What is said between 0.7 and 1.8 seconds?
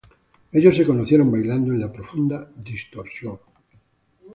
se conocieron bailando en